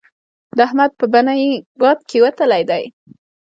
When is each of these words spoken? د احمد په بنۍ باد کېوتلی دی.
د 0.57 0.59
احمد 0.67 0.91
په 0.99 1.05
بنۍ 1.13 1.43
باد 1.79 1.97
کېوتلی 2.09 2.63
دی. 2.69 2.83